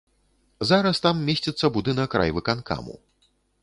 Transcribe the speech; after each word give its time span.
Зараз 0.69 1.03
там 1.05 1.15
месціцца 1.29 1.71
будынак 1.79 2.09
райвыканкаму. 2.23 2.93